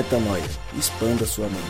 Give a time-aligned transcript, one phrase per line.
[0.00, 0.42] Metanoia.
[0.78, 1.60] Expanda sua mente.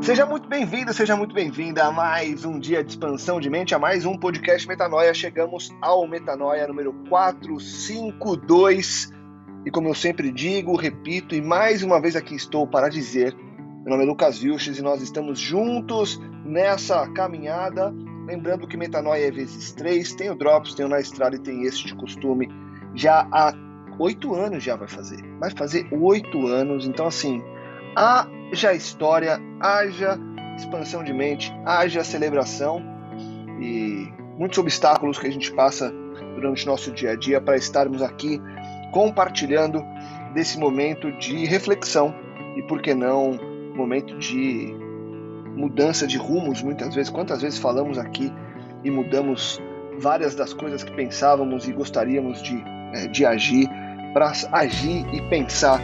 [0.00, 3.78] Seja muito bem-vindo, seja muito bem-vinda a mais um dia de expansão de mente, a
[3.78, 5.12] mais um podcast Metanoia.
[5.12, 9.12] Chegamos ao Metanoia número 452.
[9.66, 13.36] E como eu sempre digo, repito, e mais uma vez aqui estou para dizer:
[13.82, 17.92] meu nome é Lucas Vilches e nós estamos juntos nessa caminhada.
[18.26, 21.64] Lembrando que Metanoia é vezes três, tem o Drops, tem o Na Estrada e tem
[21.64, 22.48] este costume
[22.94, 23.52] já há
[23.98, 25.22] oito anos já vai fazer.
[25.38, 27.42] Vai fazer oito anos, então assim,
[27.94, 30.18] haja história, haja
[30.56, 32.82] expansão de mente, haja celebração
[33.60, 35.92] e muitos obstáculos que a gente passa
[36.34, 38.40] durante nosso dia a dia para estarmos aqui
[38.92, 39.84] compartilhando
[40.32, 42.14] desse momento de reflexão
[42.56, 43.38] e, por que não,
[43.74, 44.74] momento de
[45.56, 46.62] mudança de rumos.
[46.62, 48.32] Muitas vezes, quantas vezes falamos aqui
[48.82, 49.60] e mudamos
[49.98, 52.62] várias das coisas que pensávamos e gostaríamos de,
[52.94, 53.68] é, de agir,
[54.12, 55.80] para agir e pensar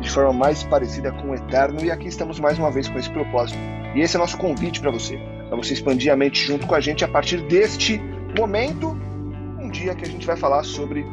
[0.00, 1.84] de forma mais parecida com o eterno.
[1.84, 3.58] E aqui estamos mais uma vez com esse propósito.
[3.94, 6.80] E esse é nosso convite para você, para você expandir a mente junto com a
[6.80, 8.00] gente a partir deste
[8.38, 8.96] momento,
[9.58, 11.04] um dia que a gente vai falar sobre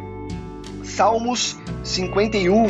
[0.84, 2.68] Salmos 51.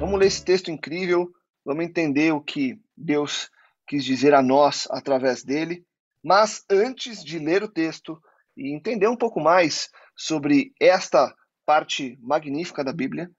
[0.00, 1.30] Vamos ler esse texto incrível,
[1.64, 3.50] vamos entender o que Deus
[3.88, 5.84] quis dizer a nós através dele.
[6.22, 8.20] Mas antes de ler o texto
[8.56, 13.30] e entender um pouco mais sobre esta parte magnífica da Bíblia,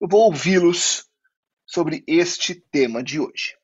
[0.00, 1.08] eu vou ouvi-los
[1.66, 3.56] sobre este tema de hoje.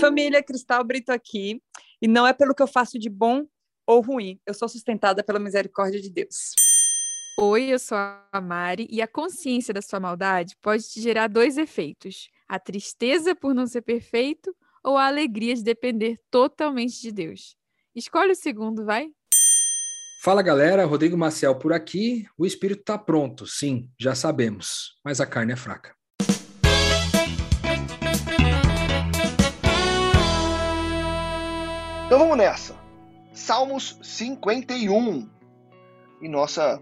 [0.00, 1.62] Família Cristal Brito aqui,
[2.02, 3.46] e não é pelo que eu faço de bom
[3.86, 4.38] ou ruim.
[4.46, 6.52] Eu sou sustentada pela misericórdia de Deus.
[7.36, 11.58] Oi, eu sou a Mari e a consciência da sua maldade pode te gerar dois
[11.58, 14.54] efeitos: a tristeza por não ser perfeito
[14.84, 17.56] ou a alegria de depender totalmente de Deus.
[17.92, 19.08] Escolhe o segundo, vai?
[20.22, 22.24] Fala galera, Rodrigo Maciel por aqui.
[22.38, 25.92] O espírito está pronto, sim, já sabemos, mas a carne é fraca.
[32.06, 32.76] Então vamos nessa.
[33.32, 35.28] Salmos 51.
[36.22, 36.80] E nossa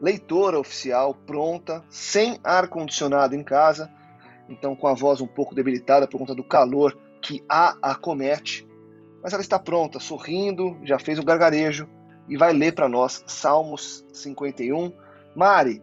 [0.00, 3.90] leitora oficial pronta, sem ar-condicionado em casa,
[4.48, 8.66] então com a voz um pouco debilitada por conta do calor que a acomete.
[9.22, 11.86] Mas ela está pronta, sorrindo, já fez o gargarejo
[12.28, 14.92] e vai ler para nós Salmos 51.
[15.36, 15.82] Mari,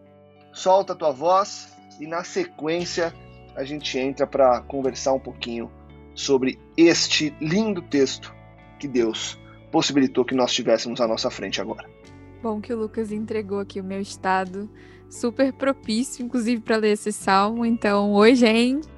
[0.52, 3.14] solta a tua voz e na sequência
[3.54, 5.70] a gente entra para conversar um pouquinho
[6.14, 8.34] sobre este lindo texto
[8.78, 9.38] que Deus
[9.70, 11.97] possibilitou que nós tivéssemos à nossa frente agora.
[12.40, 14.70] Bom que o Lucas entregou aqui o meu estado
[15.10, 17.66] super propício, inclusive, para ler esse salmo.
[17.66, 18.88] Então, oi, gente.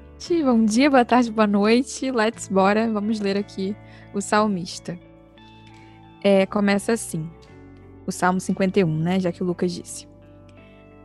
[0.44, 2.10] Bom dia, boa tarde, boa noite.
[2.10, 2.92] Let's bora.
[2.92, 3.74] Vamos ler aqui
[4.12, 4.98] o salmista.
[6.22, 7.30] É, começa assim.
[8.06, 9.18] O Salmo 51, né?
[9.18, 10.06] Já que o Lucas disse.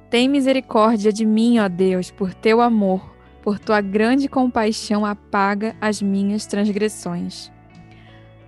[0.09, 6.01] Tem misericórdia de mim, ó Deus, por teu amor, por tua grande compaixão apaga as
[6.01, 7.49] minhas transgressões.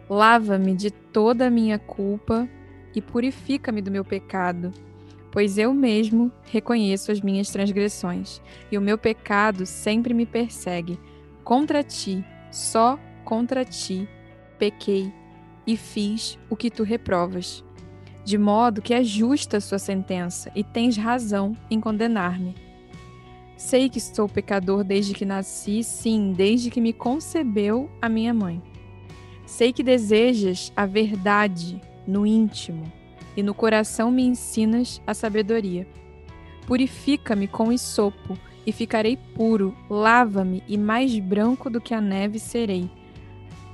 [0.10, 2.50] Lava-me de toda a minha culpa
[2.98, 4.74] e purifica-me do meu pecado,
[5.32, 8.42] pois eu mesmo reconheço as minhas transgressões,
[8.72, 11.00] e o meu pecado sempre me persegue.
[11.44, 14.10] Contra ti, só contra ti,
[14.58, 15.14] pequei
[15.68, 17.64] e fiz o que tu reprovas.
[18.26, 22.56] De modo que é justa a sua sentença, e tens razão em condenar-me.
[23.56, 28.60] Sei que sou pecador desde que nasci, sim, desde que me concebeu a minha mãe.
[29.46, 32.92] Sei que desejas a verdade no íntimo,
[33.36, 35.88] e no coração me ensinas a sabedoria.
[36.66, 42.90] Purifica-me com isopo, e ficarei puro, lava-me, e mais branco do que a neve serei.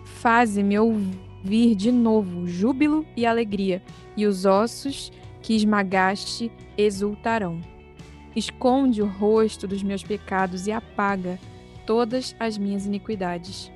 [0.03, 3.81] Faze-me ouvir de novo júbilo e alegria,
[4.15, 5.11] e os ossos
[5.41, 7.59] que esmagaste exultarão.
[8.35, 11.39] Esconde o rosto dos meus pecados e apaga
[11.85, 13.71] todas as minhas iniquidades.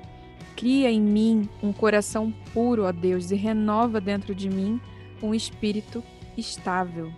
[0.58, 4.80] Cria em mim um coração puro, ó Deus, e renova dentro de mim
[5.22, 6.02] um espírito
[6.36, 7.12] estável.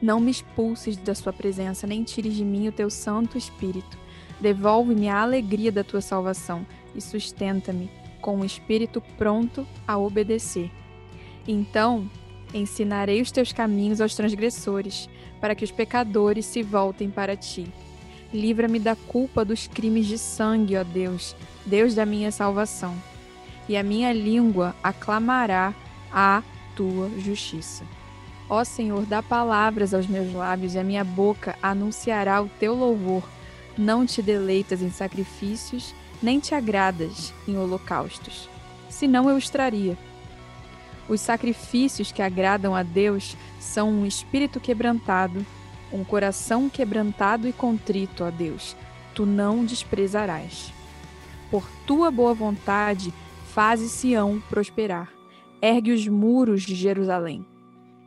[0.00, 3.96] Não me expulses da sua presença, nem tires de mim o teu Santo Espírito.
[4.38, 7.88] Devolve-me a alegria da tua salvação e sustenta-me
[8.20, 10.70] com um espírito pronto a obedecer.
[11.48, 12.10] Então
[12.52, 15.08] ensinarei os teus caminhos aos transgressores,
[15.40, 17.72] para que os pecadores se voltem para ti.
[18.32, 21.36] Livra-me da culpa dos crimes de sangue, ó Deus,
[21.66, 22.96] Deus da minha salvação.
[23.68, 25.74] E a minha língua aclamará
[26.12, 26.42] a
[26.74, 27.84] tua justiça.
[28.48, 33.22] Ó Senhor, dá palavras aos meus lábios e a minha boca anunciará o teu louvor.
[33.76, 38.48] Não te deleitas em sacrifícios, nem te agradas em holocaustos.
[38.88, 39.96] Senão eu os traria.
[41.08, 45.44] Os sacrifícios que agradam a Deus são um espírito quebrantado,
[45.92, 48.76] um coração quebrantado e contrito a Deus.
[49.14, 50.72] Tu não desprezarás.
[51.50, 53.12] Por tua boa vontade,
[53.46, 55.12] faze Sião prosperar.
[55.60, 57.46] Ergue os muros de Jerusalém.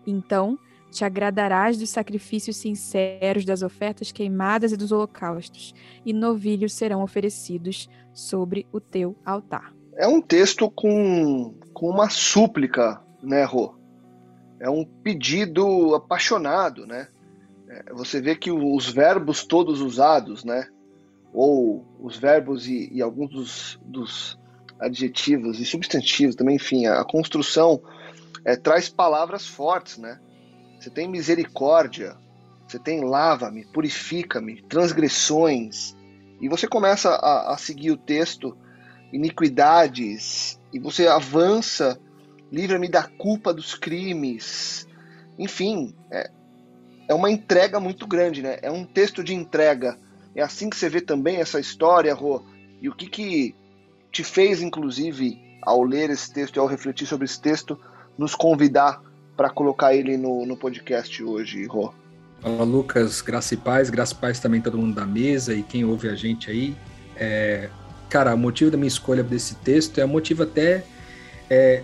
[0.06, 0.58] Então
[0.96, 5.74] te agradarás dos sacrifícios sinceros, das ofertas queimadas e dos holocaustos,
[6.06, 9.74] e novilhos serão oferecidos sobre o teu altar.
[9.98, 13.76] É um texto com, com uma súplica, né, Rô?
[14.58, 17.10] É um pedido apaixonado, né?
[17.94, 20.68] Você vê que os verbos todos usados, né?
[21.34, 24.40] Ou os verbos e, e alguns dos, dos,
[24.80, 27.82] adjetivos e substantivos também, enfim, a construção
[28.44, 30.20] é, traz palavras fortes, né?
[30.80, 32.18] Você tem misericórdia,
[32.68, 35.96] você tem lava-me, purifica-me, transgressões.
[36.42, 38.56] E você começa a, a, seguir o texto,
[39.12, 42.00] iniquidades, e você avança,
[42.52, 44.88] livra-me da culpa dos crimes.
[45.40, 46.30] Enfim, é,
[47.08, 48.58] é uma entrega muito grande, né?
[48.62, 49.98] É um texto de entrega.
[50.36, 52.44] É assim que você vê também essa história, Rô.
[52.82, 53.56] E o que, que
[54.12, 57.80] te fez, inclusive, ao ler esse texto e ao refletir sobre esse texto,
[58.18, 59.02] nos convidar
[59.36, 61.94] para colocar ele no, no podcast hoje, Rô.
[62.42, 65.84] Fala Lucas, graça e paz, graça e paz também todo mundo da mesa e quem
[65.84, 66.76] ouve a gente aí.
[67.16, 67.70] É,
[68.10, 70.84] cara, o motivo da minha escolha desse texto é um motivo até
[71.50, 71.84] é,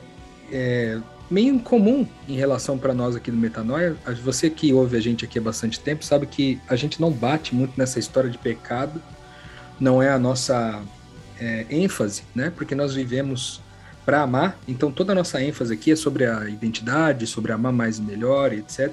[0.51, 0.99] é,
[1.31, 3.95] meio incomum em relação para nós aqui do Metanoia.
[4.21, 7.55] Você que ouve a gente aqui há bastante tempo sabe que a gente não bate
[7.55, 9.01] muito nessa história de pecado,
[9.79, 10.83] não é a nossa
[11.39, 12.51] é, ênfase, né?
[12.53, 13.61] Porque nós vivemos
[14.05, 14.59] para amar.
[14.67, 18.51] Então toda a nossa ênfase aqui é sobre a identidade, sobre amar mais e melhor,
[18.51, 18.91] etc.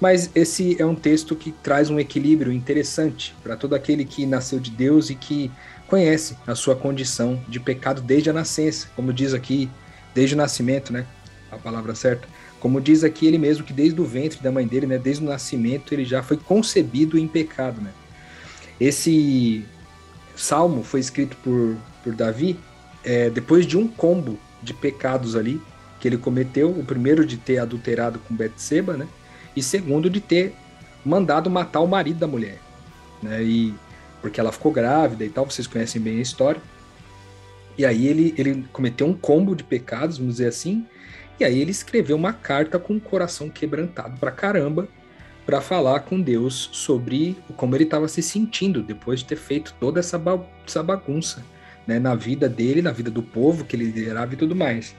[0.00, 4.60] Mas esse é um texto que traz um equilíbrio interessante para todo aquele que nasceu
[4.60, 5.50] de Deus e que
[5.88, 9.68] conhece a sua condição de pecado desde a nascença, como diz aqui,
[10.14, 11.04] desde o nascimento, né?
[11.50, 12.28] A palavra certa.
[12.60, 15.28] Como diz aqui ele mesmo que desde o ventre da mãe dele, né, desde o
[15.28, 17.92] nascimento, ele já foi concebido em pecado, né?
[18.78, 19.64] Esse
[20.36, 22.58] salmo foi escrito por, por Davi
[23.04, 25.60] é, depois de um combo de pecados ali
[25.98, 29.06] que ele cometeu, o primeiro de ter adulterado com Betseba, né?
[29.54, 30.54] E segundo de ter
[31.04, 32.58] mandado matar o marido da mulher,
[33.22, 33.42] né?
[33.42, 33.74] E
[34.20, 36.60] porque ela ficou grávida e tal, vocês conhecem bem a história.
[37.76, 40.86] E aí ele, ele cometeu um combo de pecados, vamos dizer assim,
[41.40, 44.86] e aí ele escreveu uma carta com o coração quebrantado pra caramba,
[45.46, 49.98] para falar com Deus sobre como ele estava se sentindo depois de ter feito toda
[49.98, 51.42] essa, ba essa bagunça
[51.86, 54.94] né, na vida dele, na vida do povo que ele liderava e tudo mais.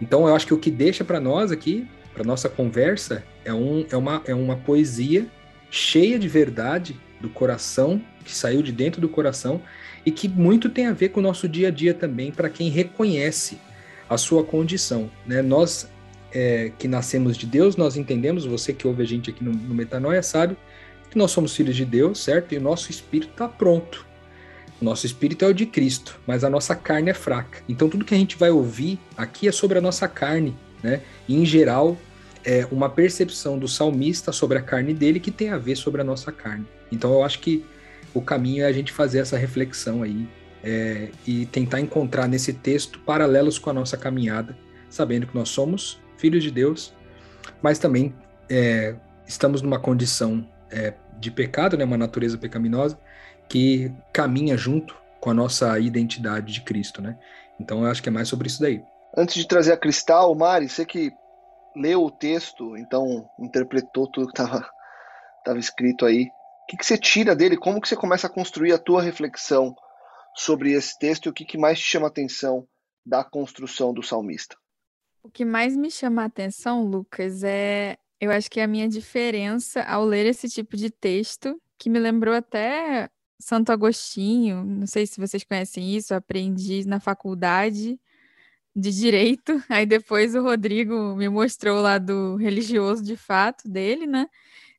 [0.00, 3.84] Então eu acho que o que deixa para nós aqui, para nossa conversa, é, um,
[3.90, 5.26] é, uma, é uma poesia
[5.70, 9.60] cheia de verdade do coração, que saiu de dentro do coração
[10.06, 12.70] e que muito tem a ver com o nosso dia a dia também, para quem
[12.70, 13.58] reconhece
[14.10, 15.10] a sua condição.
[15.26, 15.40] Né?
[15.40, 15.88] Nós
[16.30, 19.74] é, que nascemos de Deus, nós entendemos, você que ouve a gente aqui no, no
[19.74, 20.54] Metanoia sabe,
[21.10, 22.54] que nós somos filhos de Deus, certo?
[22.54, 24.10] E o nosso espírito está pronto
[24.80, 27.62] nosso espírito é o de Cristo, mas a nossa carne é fraca.
[27.68, 31.02] Então tudo que a gente vai ouvir aqui é sobre a nossa carne, né?
[31.28, 31.96] E, em geral,
[32.44, 36.04] é uma percepção do salmista sobre a carne dele que tem a ver sobre a
[36.04, 36.66] nossa carne.
[36.90, 37.64] Então eu acho que
[38.14, 40.26] o caminho é a gente fazer essa reflexão aí
[40.62, 44.56] é, e tentar encontrar nesse texto paralelos com a nossa caminhada,
[44.88, 46.94] sabendo que nós somos filhos de Deus,
[47.62, 48.14] mas também
[48.48, 48.94] é,
[49.26, 52.98] estamos numa condição é, de pecado, né, uma natureza pecaminosa,
[53.48, 57.18] que caminha junto com a nossa identidade de Cristo, né?
[57.58, 58.82] Então eu acho que é mais sobre isso daí.
[59.16, 61.12] Antes de trazer a Cristal, Mari, você que
[61.76, 64.66] leu o texto, então interpretou tudo que estava
[65.44, 67.56] tava escrito aí, o que, que você tira dele?
[67.56, 69.74] Como que você começa a construir a tua reflexão
[70.40, 72.66] sobre esse texto e o que, que mais te chama a atenção
[73.04, 74.56] da construção do salmista?
[75.22, 78.88] O que mais me chama a atenção, Lucas, é eu acho que é a minha
[78.88, 85.06] diferença ao ler esse tipo de texto, que me lembrou até Santo Agostinho, não sei
[85.06, 87.98] se vocês conhecem isso, aprendi na faculdade
[88.76, 89.52] de direito.
[89.68, 94.26] Aí depois o Rodrigo me mostrou o lado religioso de fato dele, né?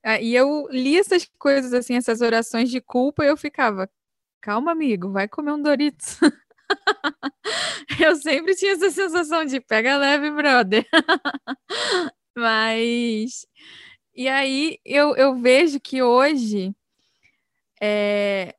[0.03, 3.89] Ah, e eu li essas coisas assim, essas orações de culpa, e eu ficava,
[4.41, 6.19] calma, amigo, vai comer um Doritos.
[7.99, 10.85] eu sempre tinha essa sensação de pega leve, brother.
[12.35, 13.45] Mas
[14.13, 16.75] e aí eu, eu vejo que hoje
[17.81, 18.55] é,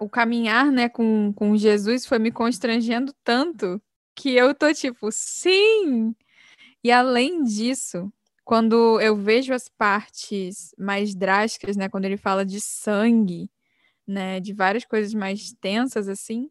[0.00, 3.80] o caminhar né, com, com Jesus foi me constrangendo tanto
[4.14, 6.14] que eu tô tipo, sim!
[6.84, 8.12] E além disso,
[8.44, 13.50] quando eu vejo as partes mais drásticas, né, quando ele fala de sangue,
[14.10, 16.50] né, de várias coisas mais tensas assim,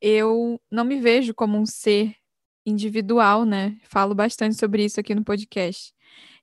[0.00, 2.14] eu não me vejo como um ser
[2.66, 3.78] individual, né?
[3.84, 5.94] Falo bastante sobre isso aqui no podcast.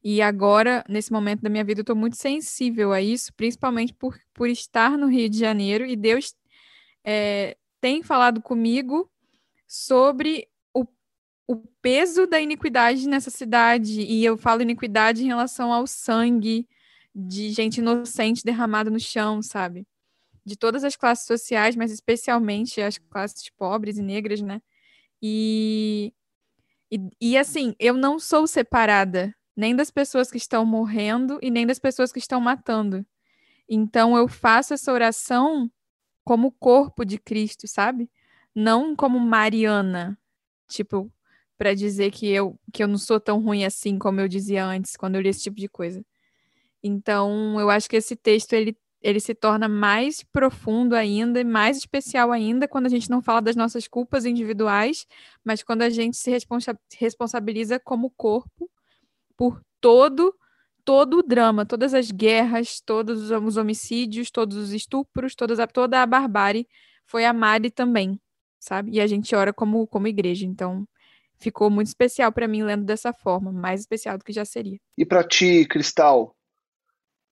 [0.04, 4.18] E agora, nesse momento da minha vida, eu estou muito sensível a isso, principalmente por,
[4.34, 6.34] por estar no Rio de Janeiro e Deus
[7.04, 9.12] é, tem falado comigo
[9.68, 10.86] sobre o,
[11.48, 14.02] o peso da iniquidade nessa cidade.
[14.02, 16.68] E eu falo iniquidade em relação ao sangue
[17.14, 19.86] de gente inocente derramada no chão, sabe?
[20.46, 24.62] De todas as classes sociais, mas especialmente as classes pobres e negras, né?
[25.22, 26.14] E,
[26.92, 31.68] e, e assim, eu não sou separada nem das pessoas que estão morrendo e nem
[31.68, 33.06] das pessoas que estão matando.
[33.70, 35.72] Então eu faço essa oração
[36.26, 38.10] como corpo de Cristo, sabe?
[38.56, 40.18] Não como Mariana,
[40.70, 41.12] tipo,
[41.58, 44.96] para dizer que eu que eu não sou tão ruim assim como eu dizia antes
[44.98, 46.04] quando eu li esse tipo de coisa.
[46.84, 51.78] Então, eu acho que esse texto ele ele se torna mais profundo ainda e mais
[51.78, 55.08] especial ainda quando a gente não fala das nossas culpas individuais,
[55.44, 58.70] mas quando a gente se responsa responsabiliza como corpo
[59.36, 60.36] por todo
[60.84, 66.02] todo o drama, todas as guerras, todos os homicídios, todos os estupros, todas a, toda
[66.02, 66.68] a barbárie
[67.06, 68.20] foi a Mari também,
[68.60, 68.94] sabe?
[68.94, 70.88] E a gente ora como como igreja, então
[71.40, 74.80] ficou muito especial para mim lendo dessa forma, mais especial do que já seria.
[74.98, 76.36] E para ti, Cristal,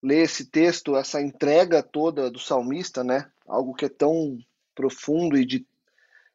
[0.01, 3.29] ler esse texto, essa entrega toda do salmista, né?
[3.47, 4.37] Algo que é tão
[4.73, 5.67] profundo e de,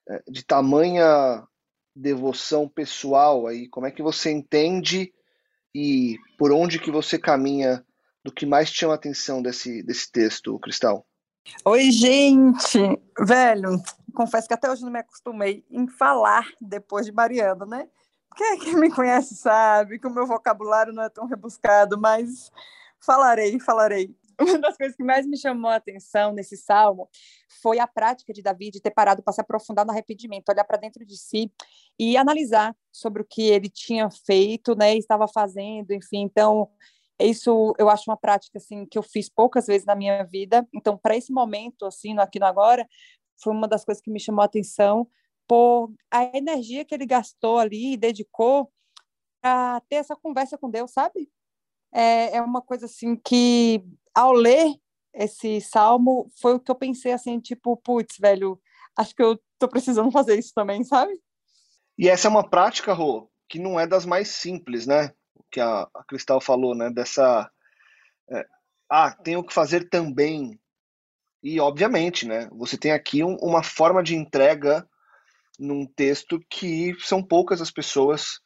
[0.08, 1.46] é, de tamanha
[1.94, 5.14] devoção pessoal aí, como é que você entende
[5.74, 7.84] e por onde que você caminha
[8.22, 11.06] do que mais te chama a atenção desse, desse texto, Cristal?
[11.64, 12.78] Oi, gente!
[13.20, 13.82] Velho,
[14.14, 17.88] confesso que até hoje não me acostumei em falar depois de Mariana, né?
[18.34, 22.50] Quem, quem me conhece sabe que o meu vocabulário não é tão rebuscado, mas
[23.04, 24.14] falarei, falarei.
[24.40, 27.08] Uma das coisas que mais me chamou a atenção nesse salmo
[27.62, 30.76] foi a prática de Davi de ter parado para se aprofundar no arrependimento, olhar para
[30.76, 31.52] dentro de si
[31.98, 36.22] e analisar sobre o que ele tinha feito, né, estava fazendo, enfim.
[36.22, 36.68] Então,
[37.20, 40.66] isso eu acho uma prática assim que eu fiz poucas vezes na minha vida.
[40.74, 42.88] Então, para esse momento assim, no aqui no agora,
[43.40, 45.08] foi uma das coisas que me chamou a atenção
[45.46, 48.72] por a energia que ele gastou ali e dedicou
[49.42, 51.30] a ter essa conversa com Deus, sabe?
[51.94, 54.74] É, é uma coisa assim que ao ler
[55.14, 58.60] esse salmo foi o que eu pensei assim, tipo, putz, velho,
[58.96, 61.12] acho que eu tô precisando fazer isso também, sabe?
[61.96, 65.12] E essa é uma prática, Rô, que não é das mais simples, né?
[65.34, 66.90] O que a, a Cristal falou, né?
[66.90, 67.48] Dessa.
[68.28, 68.44] É,
[68.90, 70.58] ah, tenho que fazer também.
[71.40, 72.48] E, obviamente, né?
[72.52, 74.88] Você tem aqui um, uma forma de entrega
[75.56, 78.40] num texto que são poucas as pessoas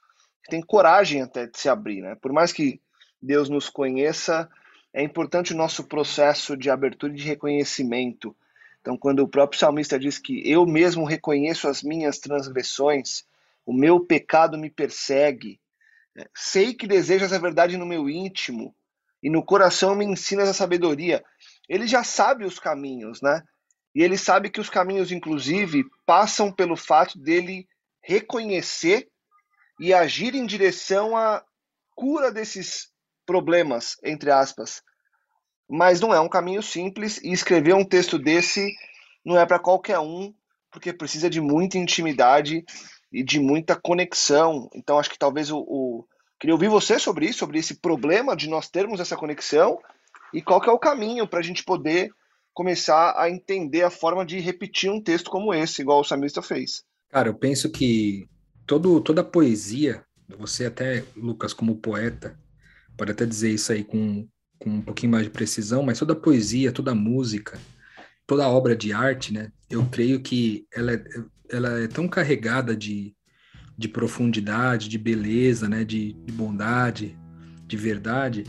[0.45, 2.14] que têm coragem até de se abrir, né?
[2.21, 2.83] Por mais que
[3.20, 4.48] Deus nos conheça,
[4.92, 8.34] é importante o nosso processo de abertura e de reconhecimento.
[8.80, 13.25] Então, quando o próprio salmista diz que eu mesmo reconheço as minhas transgressões,
[13.66, 15.60] o meu pecado me persegue,
[16.16, 18.75] é, sei que desejas a verdade no meu íntimo
[19.22, 21.25] e no coração me ensinas a sabedoria.
[21.68, 23.42] Ele já sabe os caminhos, né?
[23.94, 27.68] E ele sabe que os caminhos, inclusive, passam pelo fato dele
[28.02, 29.08] reconhecer
[29.78, 31.44] e agir em direção à
[31.94, 32.90] cura desses
[33.28, 34.82] problemas, entre aspas.
[35.68, 38.73] Mas não é um caminho simples e escrever um texto desse
[39.23, 40.32] não é para qualquer um,
[40.73, 42.64] porque precisa de muita intimidade
[43.12, 44.70] e de muita conexão.
[44.75, 46.06] Então acho que talvez o, o...
[46.40, 49.78] queria ouvir você sobre isso, sobre esse problema de nós termos essa conexão
[50.32, 52.11] e qual que é o caminho para a gente poder
[52.54, 56.82] começar a entender a forma de repetir um texto como esse, igual o Samista fez.
[57.11, 58.26] Cara, eu penso que
[58.66, 60.02] todo, toda a poesia,
[60.38, 62.38] você até, Lucas, como poeta,
[62.99, 64.28] pode até dizer isso aí com,
[64.59, 67.59] com um pouquinho mais de precisão, mas toda poesia, toda música,
[68.26, 69.50] toda obra de arte, né?
[69.71, 71.05] Eu creio que ela é,
[71.49, 73.14] ela é tão carregada de,
[73.76, 75.85] de profundidade, de beleza, né?
[75.85, 77.17] De, de bondade,
[77.67, 78.45] de verdade,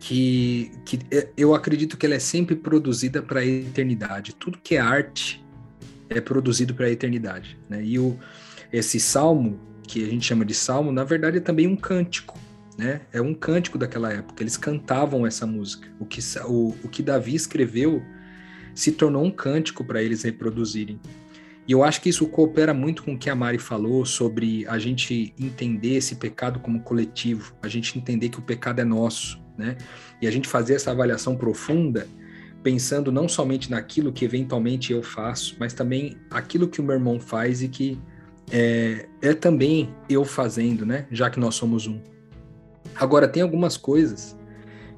[0.00, 4.34] que, que é, eu acredito que ela é sempre produzida para a eternidade.
[4.34, 5.44] Tudo que é arte
[6.08, 7.82] é produzido para a eternidade, né?
[7.84, 8.18] E o,
[8.72, 12.38] esse salmo, que a gente chama de salmo, na verdade é também um cântico,
[12.78, 13.00] né?
[13.12, 14.40] É um cântico daquela época.
[14.40, 15.88] Eles cantavam essa música.
[15.98, 18.00] O que, o, o que Davi escreveu
[18.72, 21.00] se tornou um cântico para eles reproduzirem.
[21.66, 24.78] E eu acho que isso coopera muito com o que a Mari falou sobre a
[24.78, 29.76] gente entender esse pecado como coletivo, a gente entender que o pecado é nosso, né?
[30.22, 32.06] E a gente fazer essa avaliação profunda,
[32.62, 37.20] pensando não somente naquilo que eventualmente eu faço, mas também aquilo que o meu irmão
[37.20, 38.00] faz e que
[38.50, 41.06] é, é também eu fazendo, né?
[41.10, 42.00] Já que nós somos um.
[42.98, 44.36] Agora, tem algumas coisas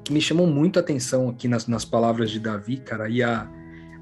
[0.03, 3.47] que me chamam muito a atenção aqui nas, nas palavras de Davi, cara, e a,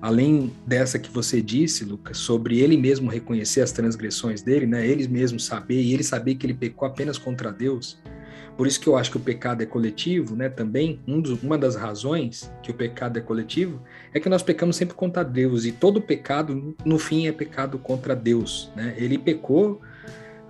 [0.01, 4.87] além dessa que você disse, Lucas, sobre ele mesmo reconhecer as transgressões dele, né?
[4.87, 7.99] Ele mesmo saber e ele saber que ele pecou apenas contra Deus.
[8.55, 10.49] Por isso que eu acho que o pecado é coletivo, né?
[10.49, 13.81] Também um dos, uma das razões que o pecado é coletivo
[14.13, 18.15] é que nós pecamos sempre contra Deus e todo pecado no fim é pecado contra
[18.15, 18.95] Deus, né?
[18.97, 19.81] Ele pecou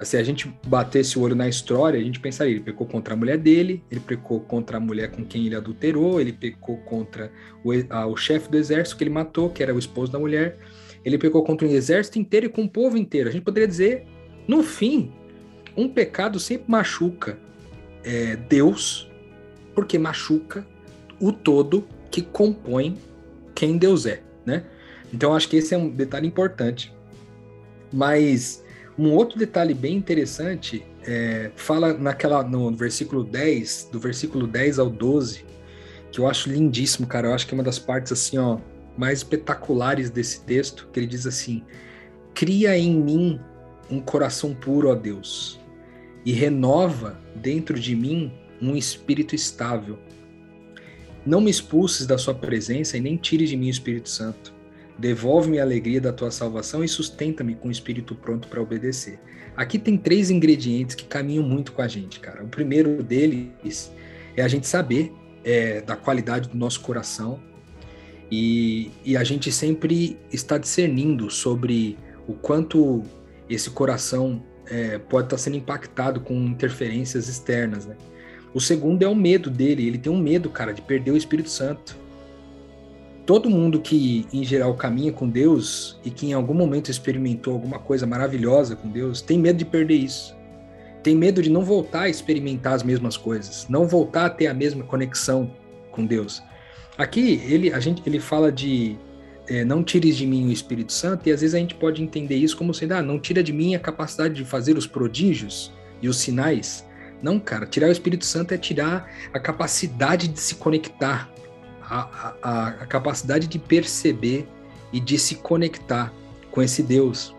[0.02, 3.18] se a gente batesse o olho na história, a gente pensaria, ele pecou contra a
[3.18, 7.32] mulher dele, ele pecou contra a mulher com quem ele adulterou, ele pecou contra
[7.64, 10.58] o, a, o chefe do exército que ele matou, que era o esposo da mulher,
[11.04, 13.30] ele pecou contra um exército inteiro e com um povo inteiro.
[13.30, 14.06] A gente poderia dizer,
[14.48, 15.12] no fim,
[15.76, 17.38] um pecado sempre machuca
[18.04, 19.10] é, Deus,
[19.74, 20.66] porque machuca
[21.20, 22.98] o todo que compõe
[23.54, 24.64] quem Deus é, né?
[25.14, 26.94] Então acho que esse é um detalhe importante.
[27.92, 28.64] Mas
[29.00, 34.90] um outro detalhe bem interessante é, fala naquela no versículo 10, do versículo 10 ao
[34.90, 35.46] 12,
[36.12, 37.30] que eu acho lindíssimo, cara.
[37.30, 38.60] Eu acho que é uma das partes assim, ó,
[38.98, 41.64] mais espetaculares desse texto, que ele diz assim:
[42.34, 43.40] "Cria em mim
[43.90, 45.58] um coração puro, ó Deus,
[46.26, 49.98] e renova dentro de mim um espírito estável.
[51.26, 54.59] Não me expulses da sua presença e nem tire de mim o Espírito Santo.
[55.00, 59.18] Devolve-me a alegria da tua salvação e sustenta-me com o espírito pronto para obedecer.
[59.56, 62.44] Aqui tem três ingredientes que caminham muito com a gente, cara.
[62.44, 63.94] O primeiro deles
[64.36, 65.14] é a gente saber
[65.44, 67.40] é, da qualidade do nosso coração
[68.30, 73.02] e, e a gente sempre está discernindo sobre o quanto
[73.50, 77.96] esse coração é, pode estar sendo impactado com interferências externas, né?
[78.54, 79.88] O segundo é o medo dele.
[79.88, 81.96] Ele tem um medo, cara, de perder o Espírito Santo
[83.30, 87.78] todo mundo que, em geral, caminha com Deus e que em algum momento experimentou alguma
[87.78, 90.36] coisa maravilhosa com Deus, tem medo de perder isso.
[91.04, 94.54] Tem medo de não voltar a experimentar as mesmas coisas, não voltar a ter a
[94.56, 95.56] mesma conexão
[95.92, 96.42] com Deus.
[96.98, 98.98] Aqui ele, a gente, ele fala de
[99.48, 102.36] é, não tires de mim o Espírito Santo, e às vezes a gente pode entender
[102.36, 106.10] isso como sendo, ah, não tira de mim a capacidade de fazer os prodígios e
[106.10, 106.84] os sinais.
[107.22, 111.32] Não, cara, tirar o Espírito Santo é tirar a capacidade de se conectar
[111.90, 114.48] a, a, capacidade de perceber
[114.94, 116.14] e de se conectar
[116.52, 117.36] com esse Deus.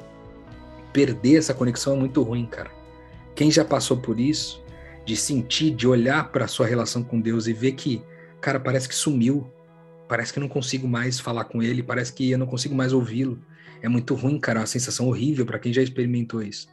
[0.93, 2.71] Perder essa conexão é muito ruim, cara.
[3.35, 4.63] Quem já passou por isso,
[5.05, 8.03] de sentir, de olhar para a sua relação com Deus e ver que,
[8.41, 9.49] cara, parece que sumiu,
[10.09, 12.93] parece que eu não consigo mais falar com ele, parece que eu não consigo mais
[12.93, 13.41] ouvi-lo.
[13.81, 16.69] É muito ruim, cara, é uma sensação horrível para quem já experimentou isso.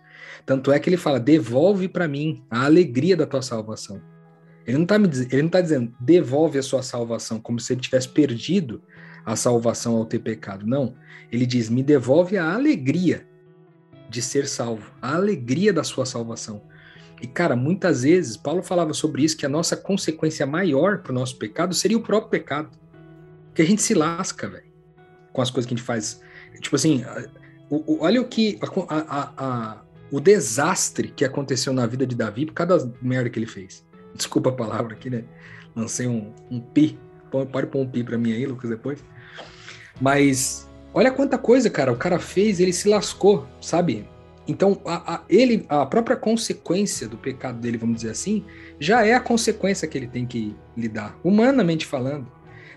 [0.45, 4.01] Tanto é que ele fala: devolve para mim a alegria da tua salvação.
[4.67, 4.95] Ele não está
[5.31, 8.83] ele não tá dizendo devolve a sua salvação como se ele tivesse perdido
[9.25, 10.67] a salvação ao ter pecado.
[10.67, 10.93] Não.
[11.31, 13.25] Ele diz: me devolve a alegria
[14.09, 16.61] de ser salvo, a alegria da sua salvação.
[17.21, 21.15] E, cara, muitas vezes, Paulo falava sobre isso, que a nossa consequência maior para o
[21.15, 22.77] nosso pecado seria o próprio pecado.
[23.55, 24.71] Que a gente se lasca, velho,
[25.33, 26.21] com as coisas que a gente faz.
[26.61, 27.03] Tipo assim,
[27.99, 28.59] olha o que.
[28.89, 33.29] A, a, a, o desastre que aconteceu na vida de Davi por causa da merda
[33.29, 33.86] que ele fez
[34.17, 35.23] desculpa a palavra aqui, né?
[35.75, 36.99] Lancei um, um pi.
[37.31, 39.03] Pode pôr um pi para mim aí, Lucas, depois.
[40.01, 44.07] Mas olha quanta coisa, cara, o cara fez, ele se lascou, sabe?
[44.47, 48.45] Então, a, a, ele, a própria consequência do pecado dele, vamos dizer assim,
[48.79, 52.31] já é a consequência que ele tem que lidar, humanamente falando.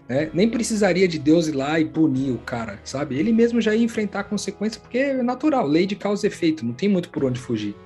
[0.08, 0.28] Né?
[0.34, 3.16] Nem precisaria de Deus ir lá e punir o cara, sabe?
[3.16, 6.66] Ele mesmo já ia enfrentar a consequência, porque é natural, lei de causa e efeito,
[6.66, 7.76] não tem muito por onde fugir.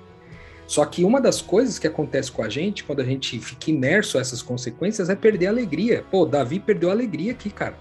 [0.67, 4.17] Só que uma das coisas que acontece com a gente, quando a gente fica imerso
[4.17, 6.05] a essas consequências, é perder a alegria.
[6.11, 7.79] Pô, Davi perdeu a alegria aqui, cara.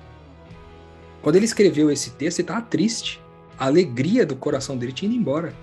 [1.22, 3.22] Quando ele escreveu esse texto, ele estava triste.
[3.58, 5.54] A alegria do coração dele tinha ido embora.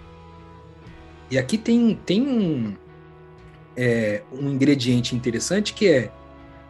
[1.30, 2.74] E aqui tem, tem um,
[3.76, 6.10] é, um ingrediente interessante que é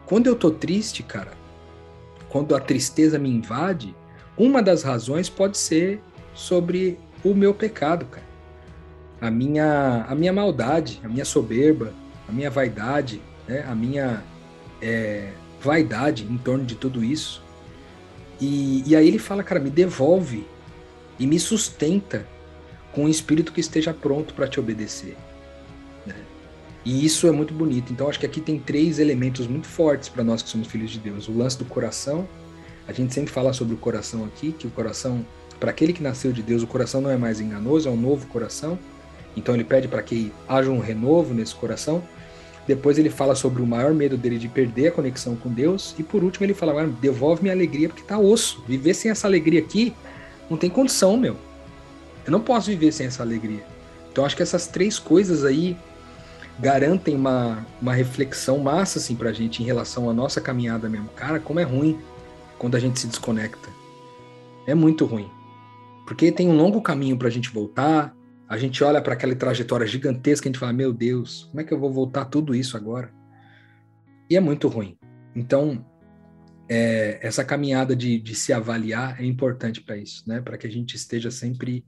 [0.05, 1.31] quando eu tô triste, cara,
[2.27, 3.95] quando a tristeza me invade,
[4.37, 6.01] uma das razões pode ser
[6.33, 8.30] sobre o meu pecado, cara
[9.21, 11.93] a minha, a minha maldade, a minha soberba,
[12.27, 13.63] a minha vaidade, né?
[13.67, 14.23] a minha
[14.81, 15.31] é,
[15.61, 17.43] vaidade em torno de tudo isso.
[18.39, 20.47] E, e aí ele fala, cara, me devolve
[21.19, 22.25] e me sustenta
[22.91, 25.15] com um espírito que esteja pronto para te obedecer.
[26.03, 26.15] Né?
[26.83, 27.93] E isso é muito bonito.
[27.93, 30.97] Então acho que aqui tem três elementos muito fortes para nós que somos filhos de
[30.97, 32.27] Deus: o lance do coração.
[32.87, 35.23] A gente sempre fala sobre o coração aqui, que o coração,
[35.59, 38.25] para aquele que nasceu de Deus, o coração não é mais enganoso, é um novo
[38.25, 38.77] coração.
[39.35, 42.03] Então ele pede para que haja um renovo nesse coração.
[42.67, 45.95] Depois ele fala sobre o maior medo dele de perder a conexão com Deus.
[45.97, 48.63] E por último ele fala: devolve minha alegria porque tá osso.
[48.67, 49.93] Viver sem essa alegria aqui
[50.49, 51.37] não tem condição, meu.
[52.25, 53.63] Eu não posso viver sem essa alegria.
[54.11, 55.75] Então acho que essas três coisas aí
[56.59, 61.09] garantem uma, uma reflexão massa assim pra gente em relação à nossa caminhada mesmo.
[61.15, 61.99] Cara, como é ruim
[62.59, 63.69] quando a gente se desconecta.
[64.67, 65.27] É muito ruim.
[66.05, 68.15] Porque tem um longo caminho para a gente voltar.
[68.51, 71.63] A gente olha para aquela trajetória gigantesca e a gente fala: Meu Deus, como é
[71.63, 73.09] que eu vou voltar tudo isso agora?
[74.29, 74.97] E é muito ruim.
[75.33, 75.85] Então,
[76.69, 80.41] é, essa caminhada de, de, se avaliar é importante para isso, né?
[80.41, 81.85] Para que a gente esteja sempre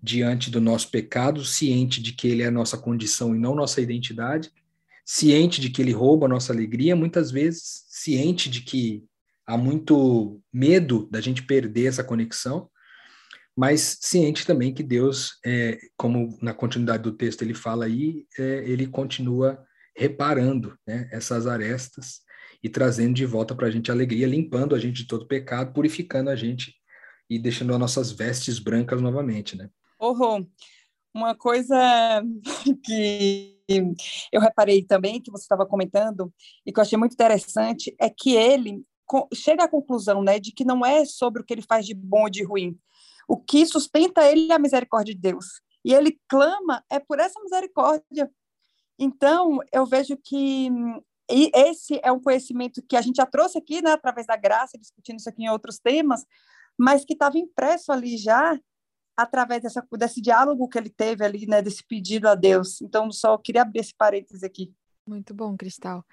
[0.00, 4.52] diante do nosso pecado, ciente de que ele é nossa condição e não nossa identidade,
[5.04, 9.02] ciente de que ele rouba a nossa alegria, muitas vezes ciente de que
[9.44, 12.70] há muito medo da gente perder essa conexão,
[13.58, 18.62] mas ciente também que Deus, é, como na continuidade do texto ele fala aí, é,
[18.64, 19.60] ele continua
[19.96, 22.20] reparando né, essas arestas
[22.62, 26.30] e trazendo de volta para a gente alegria, limpando a gente de todo pecado, purificando
[26.30, 26.72] a gente
[27.28, 29.68] e deixando as nossas vestes brancas novamente, né?
[29.98, 30.14] Oh,
[31.12, 32.22] uma coisa
[32.84, 33.58] que
[34.30, 36.32] eu reparei também, que você estava comentando,
[36.64, 38.84] e que eu achei muito interessante, é que ele
[39.34, 42.22] chega à conclusão né, de que não é sobre o que ele faz de bom
[42.22, 42.78] ou de ruim.
[43.28, 45.60] O que sustenta ele é a misericórdia de Deus.
[45.84, 48.30] E ele clama é por essa misericórdia.
[48.98, 50.70] Então, eu vejo que
[51.30, 55.18] esse é um conhecimento que a gente já trouxe aqui, né, através da graça, discutindo
[55.18, 56.24] isso aqui em outros temas,
[56.76, 58.58] mas que estava impresso ali já
[59.16, 62.80] através dessa, desse diálogo que ele teve ali, né, desse pedido a Deus.
[62.80, 64.72] Então, só queria abrir esse parênteses aqui.
[65.06, 66.04] Muito bom, Cristal.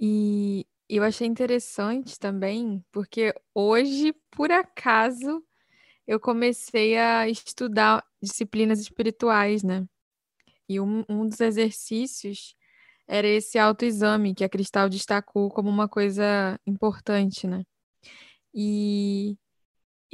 [0.00, 5.44] E eu achei interessante também, porque hoje, por acaso,
[6.06, 9.86] eu comecei a estudar disciplinas espirituais, né?
[10.68, 12.56] E um, um dos exercícios
[13.06, 17.64] era esse autoexame que a Cristal destacou como uma coisa importante, né?
[18.54, 19.36] E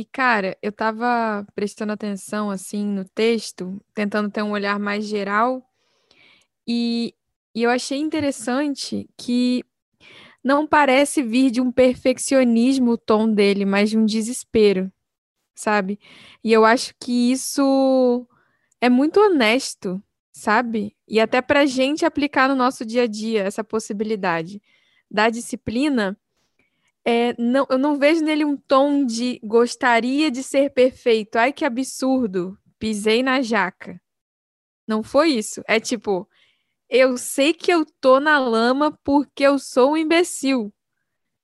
[0.00, 5.62] e, cara, eu tava prestando atenção, assim, no texto, tentando ter um olhar mais geral,
[6.66, 7.14] e,
[7.55, 9.62] e eu achei interessante que
[10.42, 14.90] não parece vir de um perfeccionismo o tom dele, mas de um desespero,
[15.60, 15.98] sabe?
[16.42, 18.26] E eu acho que isso
[18.80, 20.96] é muito honesto, sabe?
[21.06, 24.62] E até pra gente aplicar no nosso dia a dia essa possibilidade
[25.10, 26.18] da disciplina
[27.04, 31.36] é, não, eu não vejo nele um tom de gostaria de ser perfeito.
[31.36, 32.58] Ai, que absurdo.
[32.78, 34.00] Pisei na jaca.
[34.86, 35.62] Não foi isso.
[35.66, 36.28] É tipo,
[36.88, 40.72] eu sei que eu tô na lama porque eu sou um imbecil.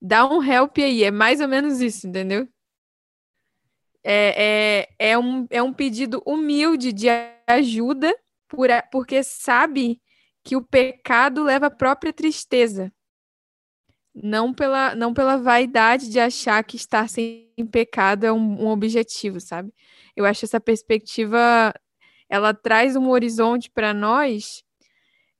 [0.01, 1.05] Dá um help aí.
[1.05, 2.49] É mais ou menos isso, entendeu?
[4.09, 7.09] É, é, é, um, é um pedido humilde de
[7.47, 8.17] ajuda
[8.49, 10.01] por, porque sabe
[10.45, 12.93] que o pecado leva a própria tristeza
[14.23, 19.39] não pela, não pela vaidade de achar que estar sem pecado é um, um objetivo,
[19.41, 19.73] sabe?
[20.17, 21.75] Eu acho essa perspectiva,
[22.29, 24.65] ela traz um horizonte para nós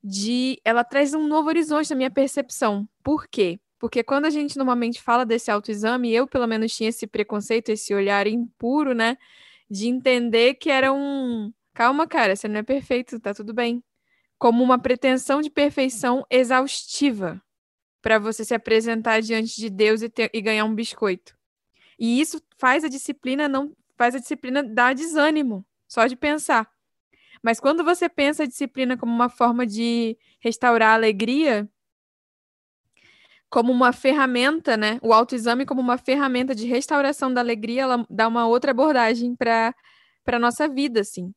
[0.03, 2.87] de, ela traz um novo horizonte na minha percepção.
[3.03, 3.59] Por quê?
[3.79, 7.93] Porque quando a gente normalmente fala desse autoexame, eu pelo menos tinha esse preconceito, esse
[7.93, 9.17] olhar impuro, né,
[9.69, 13.83] de entender que era um, calma, cara, você não é perfeito, tá tudo bem,
[14.39, 17.41] como uma pretensão de perfeição exaustiva
[18.01, 21.35] para você se apresentar diante de Deus e, ter, e ganhar um biscoito.
[21.99, 26.69] E isso faz a disciplina não faz a disciplina dar desânimo, só de pensar.
[27.41, 31.67] Mas quando você pensa a disciplina como uma forma de restaurar a alegria,
[33.49, 34.99] como uma ferramenta, né?
[35.01, 39.73] O autoexame como uma ferramenta de restauração da alegria, ela dá uma outra abordagem para
[40.23, 41.33] para nossa vida, assim.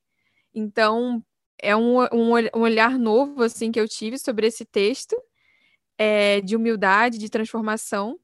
[0.52, 1.22] Então,
[1.62, 5.16] é um, um, um olhar novo, assim, que eu tive sobre esse texto
[5.98, 8.18] é, de humildade, de transformação,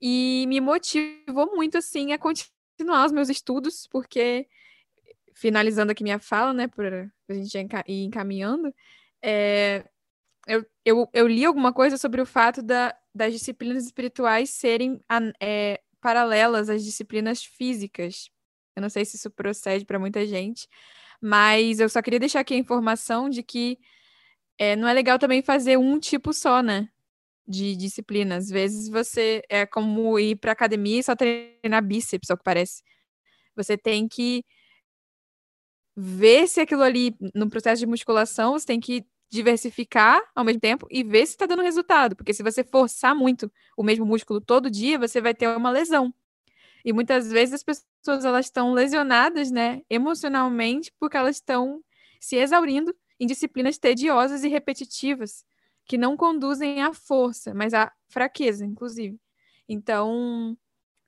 [0.00, 4.48] e me motivou muito, assim, a continuar os meus estudos, porque,
[5.34, 7.56] finalizando aqui minha fala, né, para a gente
[7.86, 8.74] ir encaminhando,
[9.22, 9.84] é,
[10.46, 15.00] eu, eu, eu, li alguma coisa sobre o fato da, das disciplinas espirituais serem
[15.40, 18.30] é, paralelas às disciplinas físicas.
[18.76, 20.68] Eu não sei se isso procede para muita gente,
[21.20, 23.78] mas eu só queria deixar aqui a informação de que
[24.58, 26.88] é, não é legal também fazer um tipo só, né?
[27.46, 28.36] de disciplina.
[28.36, 32.82] Às vezes você é como ir para academia e só treinar bíceps, ao que parece.
[33.56, 34.44] Você tem que
[35.96, 40.86] ver se aquilo ali, no processo de musculação, você tem que diversificar ao mesmo tempo
[40.90, 42.14] e ver se está dando resultado.
[42.14, 46.12] Porque se você forçar muito o mesmo músculo todo dia, você vai ter uma lesão.
[46.84, 51.80] E muitas vezes as pessoas elas estão lesionadas, né, emocionalmente, porque elas estão
[52.20, 55.44] se exaurindo em disciplinas tediosas e repetitivas
[55.86, 59.18] que não conduzem à força, mas à fraqueza, inclusive.
[59.68, 60.56] Então,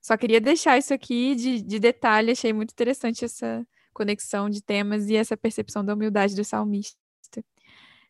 [0.02, 5.08] só queria deixar isso aqui de, de detalhe, achei muito interessante essa conexão de temas
[5.08, 7.03] e essa percepção da humildade do salmista.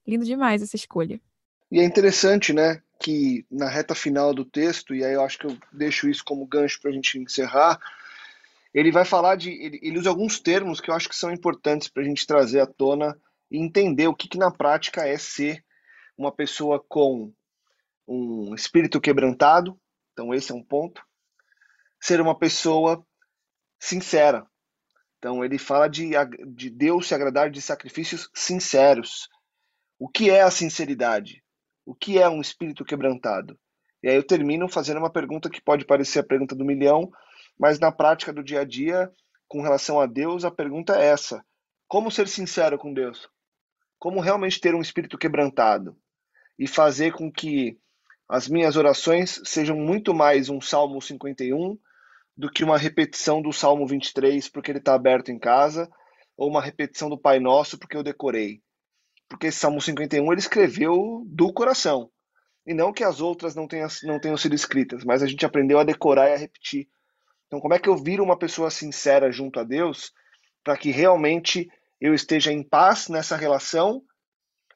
[0.07, 1.21] Lindo demais essa escolha.
[1.71, 5.47] E é interessante, né, que na reta final do texto, e aí eu acho que
[5.47, 7.81] eu deixo isso como gancho para a gente encerrar,
[8.75, 9.51] ele vai falar de.
[9.51, 12.61] Ele, ele usa alguns termos que eu acho que são importantes para a gente trazer
[12.61, 13.17] à tona
[13.51, 15.65] e entender o que, que na prática é ser
[16.19, 17.33] uma pessoa com
[18.07, 19.79] um espírito quebrantado.
[20.13, 21.03] Então, esse é um ponto.
[22.01, 23.05] Ser uma pessoa
[23.79, 24.45] sincera.
[25.19, 26.11] Então, ele fala de,
[26.49, 29.29] de Deus se agradar de sacrifícios sinceros.
[29.99, 31.43] O que é a sinceridade?
[31.87, 33.59] O que é um espírito quebrantado?
[34.03, 37.11] E aí eu termino fazendo uma pergunta que pode parecer a pergunta do milhão,
[37.59, 39.11] mas na prática do dia a dia,
[39.47, 41.45] com relação a Deus, a pergunta é essa:
[41.87, 43.29] como ser sincero com Deus?
[43.99, 45.97] Como realmente ter um espírito quebrantado
[46.59, 47.79] e fazer com que
[48.29, 51.79] as minhas orações sejam muito mais um Salmo 51
[52.37, 55.89] do que uma repetição do Salmo 23 porque ele está aberto em casa,
[56.37, 58.64] ou uma repetição do Pai Nosso porque eu decorei.
[59.35, 62.09] Porque esse Salmo 51 ele escreveu do coração.
[62.65, 65.77] E não que as outras não tenham, não tenham sido escritas, mas a gente aprendeu
[65.77, 66.87] a decorar e a repetir.
[67.49, 70.13] Então, como é que eu viro uma pessoa sincera junto a Deus
[70.63, 71.69] para que realmente
[72.01, 74.05] eu esteja em paz nessa relação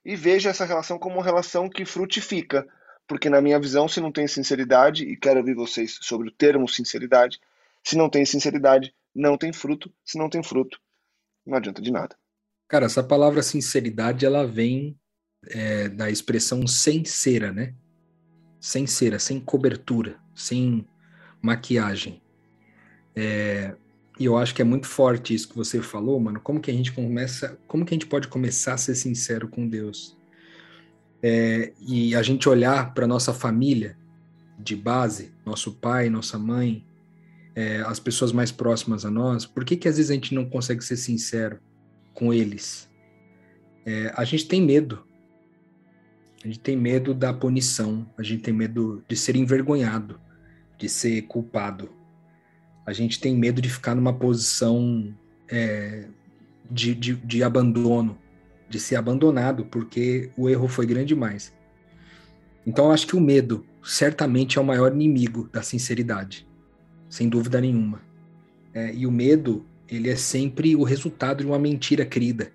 [0.04, 2.66] e veja essa relação como uma relação que frutifica?
[3.06, 6.68] Porque, na minha visão, se não tem sinceridade, e quero ouvir vocês sobre o termo
[6.68, 7.38] sinceridade,
[7.84, 9.88] se não tem sinceridade, não tem fruto.
[10.04, 10.80] Se não tem fruto,
[11.46, 12.16] não adianta de nada.
[12.68, 14.94] Cara, essa palavra sinceridade, ela vem
[15.46, 17.74] é, da expressão sem cera, né?
[18.60, 20.86] Sem cera, sem cobertura, sem
[21.40, 22.20] maquiagem.
[23.16, 23.74] É,
[24.20, 26.40] e eu acho que é muito forte isso que você falou, mano.
[26.40, 29.66] Como que a gente começa, como que a gente pode começar a ser sincero com
[29.66, 30.14] Deus?
[31.22, 33.96] É, e a gente olhar para nossa família
[34.58, 36.84] de base, nosso pai, nossa mãe,
[37.54, 40.44] é, as pessoas mais próximas a nós, por que que às vezes a gente não
[40.44, 41.58] consegue ser sincero
[42.18, 42.90] com eles?
[43.86, 45.04] É, a gente tem medo.
[46.42, 50.20] A gente tem medo da punição, a gente tem medo de ser envergonhado,
[50.78, 51.98] de ser culpado
[52.88, 55.14] a gente tem medo de ficar numa posição
[55.46, 56.06] é,
[56.70, 58.16] de, de, de abandono,
[58.66, 61.52] de ser abandonado, porque o erro foi grande demais.
[62.66, 66.48] Então, eu acho que o medo certamente é o maior inimigo da sinceridade,
[67.10, 68.00] sem dúvida nenhuma.
[68.72, 72.52] É, e o medo, ele é sempre o resultado de uma mentira crida.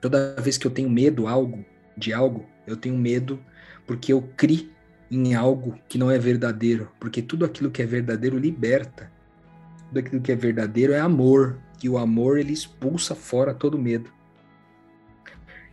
[0.00, 1.64] Toda vez que eu tenho medo algo,
[1.96, 3.38] de algo, eu tenho medo
[3.86, 4.70] porque eu crio
[5.10, 9.10] em algo que não é verdadeiro, porque tudo aquilo que é verdadeiro liberta
[9.92, 14.10] daquilo que é verdadeiro é amor, e o amor ele expulsa fora todo medo.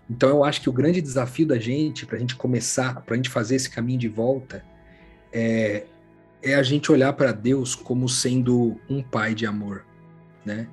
[0.09, 3.17] Então eu acho que o grande desafio da gente, para a gente começar, para a
[3.17, 4.63] gente fazer esse caminho de volta,
[5.31, 5.85] é,
[6.43, 9.85] é a gente olhar para Deus como sendo um pai de amor,
[10.45, 10.67] né?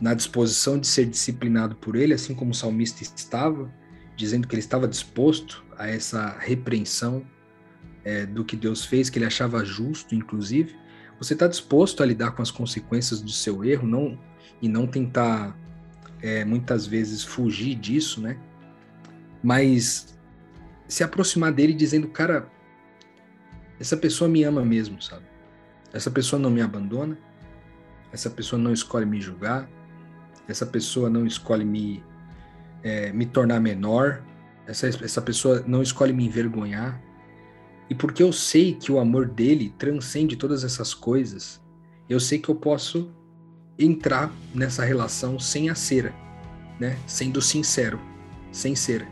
[0.00, 3.72] Na disposição de ser disciplinado por Ele, assim como o salmista estava,
[4.16, 7.24] dizendo que ele estava disposto a essa repreensão
[8.04, 10.76] é, do que Deus fez, que ele achava justo, inclusive,
[11.18, 14.18] você está disposto a lidar com as consequências do seu erro não,
[14.60, 15.56] e não tentar
[16.20, 18.38] é, muitas vezes fugir disso, né?
[19.42, 20.18] Mas
[20.88, 22.50] se aproximar dele dizendo, cara,
[23.78, 25.24] essa pessoa me ama mesmo, sabe?
[25.92, 27.18] Essa pessoa não me abandona,
[28.14, 29.68] essa pessoa não escolhe me julgar,
[30.46, 32.00] essa pessoa não escolhe me,
[32.80, 34.22] é, me tornar menor,
[34.68, 37.02] essa, essa pessoa não escolhe me envergonhar,
[37.90, 41.60] e porque eu sei que o amor dele transcende todas essas coisas,
[42.08, 43.12] eu sei que eu posso
[43.76, 46.14] entrar nessa relação sem a cera,
[46.78, 46.96] né?
[47.08, 47.98] Sendo sincero,
[48.52, 49.08] sem cera.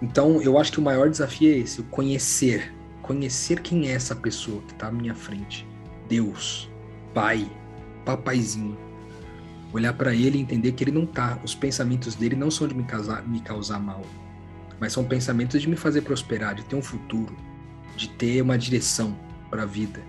[0.00, 4.14] Então, eu acho que o maior desafio é esse, o conhecer, conhecer quem é essa
[4.14, 5.66] pessoa que está à minha frente.
[6.08, 6.70] Deus,
[7.12, 7.50] Pai,
[8.08, 8.74] Papaizinho.
[9.70, 12.74] Olhar para ele e entender que ele não tá, os pensamentos dele não são de
[12.74, 14.00] me causar, me causar mal,
[14.80, 17.36] mas são pensamentos de me fazer prosperar, de ter um futuro,
[17.94, 19.14] de ter uma direção
[19.50, 20.00] para a vida.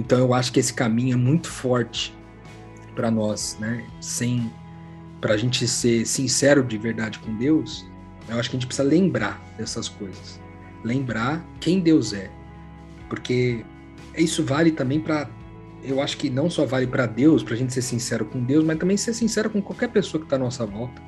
[0.00, 2.12] Então eu acho que esse caminho é muito forte
[2.96, 3.86] para nós, né?
[4.00, 4.50] Sem
[5.20, 7.86] para a gente ser sincero de verdade com Deus,
[8.28, 10.40] eu acho que a gente precisa lembrar dessas coisas,
[10.82, 12.28] lembrar quem Deus é,
[13.08, 13.64] porque
[14.16, 15.28] isso vale também para
[15.82, 18.64] eu acho que não só vale para Deus, para a gente ser sincero com Deus,
[18.64, 21.02] mas também ser sincero com qualquer pessoa que está à nossa volta.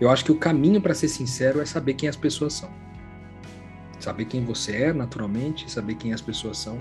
[0.00, 2.70] Eu acho que o caminho para ser sincero é saber quem as pessoas são
[4.06, 6.78] saber quem você é naturalmente, saber quem as pessoas são,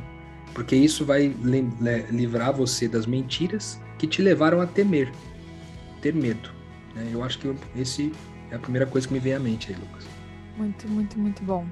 [0.53, 1.33] porque isso vai
[2.11, 5.11] livrar você das mentiras que te levaram a temer,
[6.01, 6.51] ter medo.
[6.93, 7.09] Né?
[7.11, 8.11] Eu acho que esse
[8.51, 10.05] é a primeira coisa que me vem à mente aí, Lucas.
[10.55, 11.65] Muito, muito, muito bom.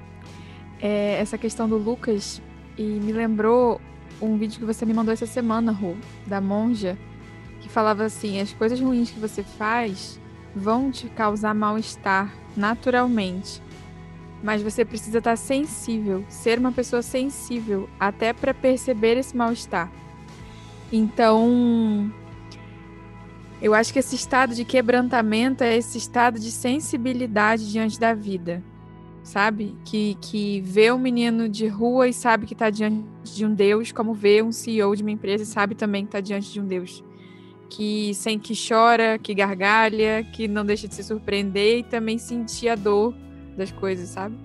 [0.80, 2.42] É, essa questão do Lucas
[2.76, 3.80] e me lembrou
[4.24, 6.98] um vídeo que você me mandou essa semana, Ru, da monja,
[7.60, 10.20] que falava assim: as coisas ruins que você faz
[10.54, 13.62] vão te causar mal-estar naturalmente
[14.44, 19.90] mas você precisa estar sensível, ser uma pessoa sensível até para perceber esse mal-estar.
[20.92, 22.12] Então,
[23.60, 28.62] eu acho que esse estado de quebrantamento é esse estado de sensibilidade diante da vida,
[29.22, 29.74] sabe?
[29.82, 33.92] Que, que vê um menino de rua e sabe que está diante de um Deus,
[33.92, 36.66] como vê um CEO de uma empresa e sabe também que está diante de um
[36.66, 37.02] Deus.
[37.70, 42.68] Que sem que chora, que gargalha, que não deixa de se surpreender e também sentir
[42.68, 43.14] a dor
[43.56, 44.36] das coisas, sabe?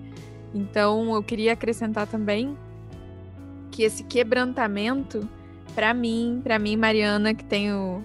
[0.54, 2.56] Então, eu queria acrescentar também
[3.70, 5.28] que esse quebrantamento,
[5.74, 8.04] para mim, para mim, Mariana, que tenho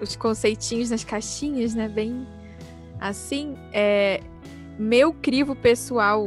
[0.00, 2.26] os conceitinhos nas caixinhas, né, bem
[2.98, 4.20] assim, é
[4.78, 6.26] meu crivo pessoal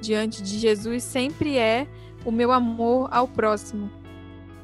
[0.00, 1.86] diante de Jesus sempre é
[2.24, 3.90] o meu amor ao próximo.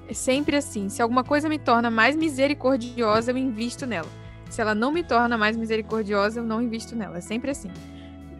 [0.08, 0.88] É sempre assim.
[0.88, 4.08] Se alguma coisa me torna mais misericordiosa, eu invisto nela.
[4.48, 7.18] Se ela não me torna mais misericordiosa, eu não invisto nela.
[7.18, 7.70] É sempre assim.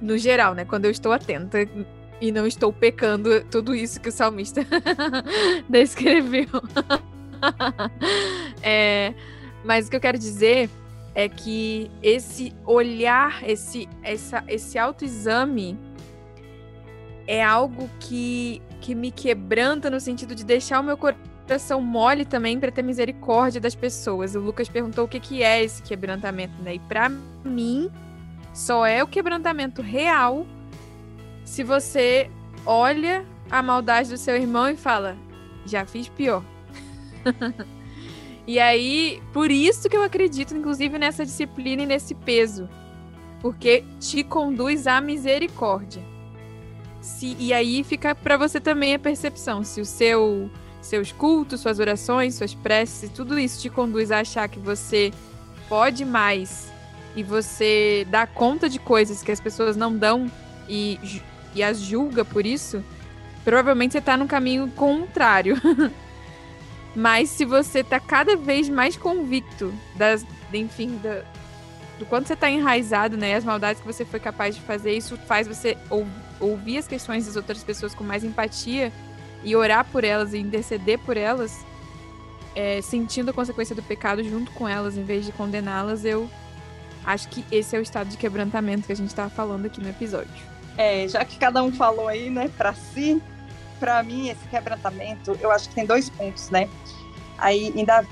[0.00, 0.64] No geral, né?
[0.64, 1.59] Quando eu estou atenta
[2.20, 4.66] e não estou pecando tudo isso que o salmista
[5.68, 6.48] descreveu.
[8.62, 9.12] é,
[9.64, 10.70] mas o que eu quero dizer
[11.14, 15.78] é que esse olhar, esse, essa, esse autoexame
[17.26, 22.59] é algo que, que me quebranta no sentido de deixar o meu coração mole também
[22.59, 24.35] para ter misericórdia das pessoas.
[24.35, 26.75] O Lucas perguntou o que, que é esse quebrantamento, né?
[26.75, 27.09] E para
[27.45, 27.91] mim,
[28.53, 30.47] só é o quebrantamento real
[31.45, 32.31] se você
[32.67, 35.17] olha a maldade do seu irmão e fala:
[35.64, 36.43] já fiz pior.
[38.47, 42.69] e aí, por isso que eu acredito, inclusive, nessa disciplina e nesse peso.
[43.41, 46.03] Porque te conduz à misericórdia.
[47.09, 49.64] Se, e aí fica para você também a percepção.
[49.64, 54.49] Se o seu seus cultos, suas orações, suas preces, tudo isso te conduz a achar
[54.49, 55.12] que você
[55.68, 56.73] pode mais
[57.16, 60.31] e você dá conta de coisas que as pessoas não dão
[60.68, 60.99] e
[61.55, 62.85] e as julga por isso,
[63.44, 65.61] provavelmente você tá no caminho contrário.
[66.94, 71.23] Mas se você tá cada vez mais convicto das, enfim, da,
[71.99, 75.16] do quanto você tá enraizado, né, as maldades que você foi capaz de fazer, isso
[75.27, 75.77] faz você
[76.40, 78.92] ouvir as questões das outras pessoas com mais empatia
[79.42, 81.64] e orar por elas e interceder por elas,
[82.55, 86.29] é, sentindo a consequência do pecado junto com elas, em vez de condená-las, eu
[87.05, 89.88] acho que esse é o estado de quebrantamento que a gente estava falando aqui no
[89.88, 90.31] episódio.
[90.77, 93.22] É, já que cada um falou aí, né, para si,
[93.79, 96.68] para mim esse quebrantamento, eu acho que tem dois pontos, né?
[97.38, 98.09] Aí em Davi,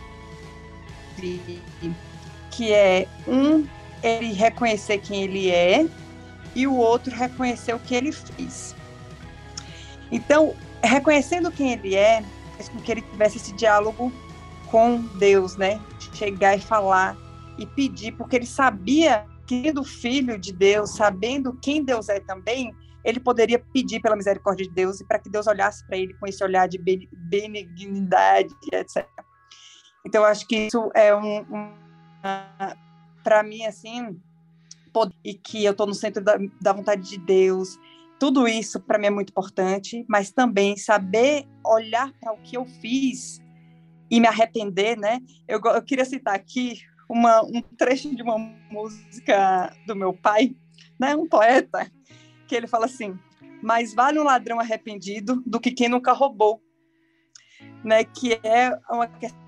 [2.51, 3.67] que é um
[4.03, 5.87] ele reconhecer quem ele é
[6.57, 8.75] e o outro reconhecer o que ele fez.
[10.11, 12.25] Então, reconhecendo quem ele é,
[12.57, 14.11] fez com que ele tivesse esse diálogo
[14.71, 15.79] com Deus, né?
[16.15, 17.15] Chegar e falar
[17.59, 23.21] e pedir, porque ele sabia sendo filho de Deus, sabendo quem Deus é também, ele
[23.21, 26.43] poderia pedir pela misericórdia de Deus e para que Deus olhasse para ele com esse
[26.43, 29.07] olhar de benignidade, etc.
[30.05, 31.73] Então, eu acho que isso é um, um
[33.23, 34.21] para mim, assim,
[35.25, 37.79] e que eu estou no centro da, da vontade de Deus,
[38.19, 42.65] tudo isso para mim é muito importante, mas também saber olhar para o que eu
[42.65, 43.41] fiz
[44.11, 45.21] e me arrepender, né?
[45.47, 46.79] Eu, eu queria citar aqui
[47.09, 48.39] uma, um trecho de uma
[48.71, 50.57] música do meu pai,
[50.99, 51.91] né, um poeta,
[52.49, 53.19] que ele fala assim:
[53.63, 56.63] mais vale um ladrão arrependido do que quem nunca roubou,
[57.85, 58.05] né?
[58.05, 59.39] Que é uma questão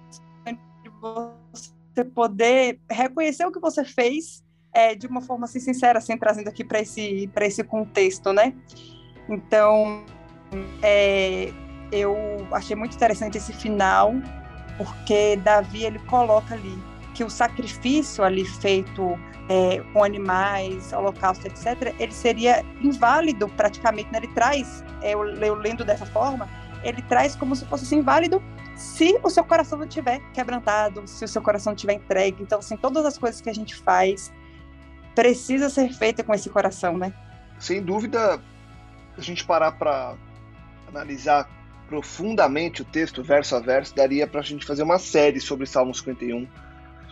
[0.83, 4.45] de você poder reconhecer o que você fez
[4.79, 8.55] é, de uma forma assim, sincera, assim, trazendo aqui para esse esse contexto, né?
[9.29, 10.05] Então,
[10.81, 11.53] é,
[11.91, 12.17] eu
[12.53, 14.15] achei muito interessante esse final,
[14.77, 16.79] porque Davi ele coloca ali
[17.13, 24.13] que o sacrifício ali feito é, com animais, holocausto, etc., ele seria inválido praticamente.
[24.13, 24.19] Né?
[24.19, 26.49] Ele traz, é, eu, eu lendo dessa forma,
[26.85, 28.41] ele traz como se fosse assim, inválido
[28.77, 32.45] se o seu coração não tiver quebrantado, se o seu coração não tiver entregue.
[32.45, 34.33] Então, assim, todas as coisas que a gente faz
[35.19, 37.13] precisa ser feita com esse coração, né?
[37.59, 38.41] Sem dúvida,
[39.17, 40.15] a gente parar para
[40.87, 41.51] analisar
[41.89, 45.93] profundamente o texto, verso a verso, daria para a gente fazer uma série sobre Salmo
[45.93, 46.47] 51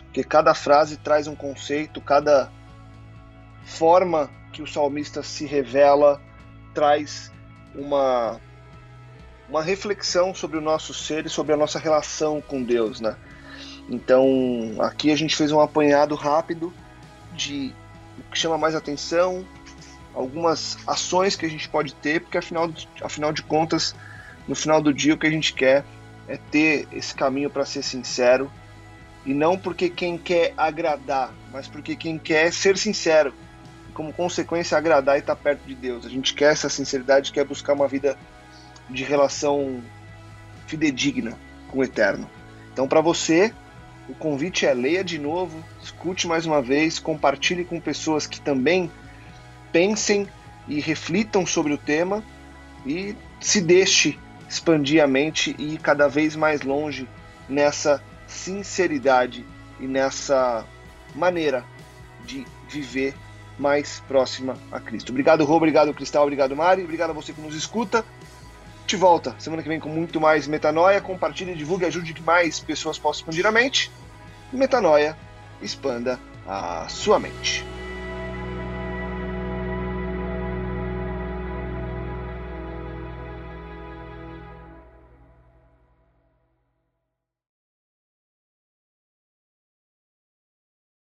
[0.05, 2.49] porque cada frase traz um conceito, cada
[3.65, 6.21] forma que o salmista se revela
[6.73, 7.29] traz
[7.75, 8.39] uma
[9.49, 13.17] uma reflexão sobre o nosso ser e sobre a nossa relação com Deus, né?
[13.89, 16.73] Então, aqui a gente fez um apanhado rápido
[17.33, 17.75] de
[18.19, 19.45] o que chama mais atenção,
[20.13, 23.95] algumas ações que a gente pode ter, porque afinal, afinal de contas,
[24.47, 25.83] no final do dia o que a gente quer
[26.27, 28.51] é ter esse caminho para ser sincero
[29.27, 33.33] e não porque quem quer agradar, mas porque quem quer ser sincero.
[33.89, 36.05] E como consequência, agradar e estar perto de Deus.
[36.05, 38.17] A gente quer essa sinceridade, quer buscar uma vida
[38.89, 39.83] de relação
[40.65, 41.37] fidedigna
[41.67, 42.29] com o Eterno.
[42.71, 43.53] Então, para você,
[44.09, 48.91] o convite é leia de novo, escute mais uma vez, compartilhe com pessoas que também
[49.71, 50.27] pensem
[50.67, 52.23] e reflitam sobre o tema
[52.85, 54.17] e se deixe
[54.49, 57.07] expandir a mente e ir cada vez mais longe
[57.49, 59.45] nessa sinceridade
[59.79, 60.65] e nessa
[61.13, 61.63] maneira
[62.25, 63.13] de viver
[63.59, 65.11] mais próxima a Cristo.
[65.11, 68.05] Obrigado, Rô, obrigado, Cristal, obrigado, Mari, obrigado a você que nos escuta.
[68.87, 71.01] Te volta semana que vem com muito mais metanoia.
[71.01, 73.91] Compartilhe, divulgue, ajude que mais pessoas possam expandir a mente.
[74.51, 75.15] Metanoia,
[75.61, 76.17] expanda
[76.47, 77.65] a sua mente.